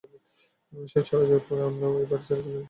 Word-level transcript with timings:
সে 0.73 0.99
চলে 1.09 1.25
যাওয়ার 1.29 1.45
পর 1.47 1.57
আমরাও 1.67 1.99
এই 2.01 2.07
বাড়ি 2.09 2.23
ছেড়ে 2.27 2.41
চলে 2.41 2.53
যাই। 2.53 2.59